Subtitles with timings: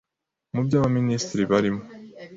[0.53, 1.81] Mu byo Abaminisitiri barimo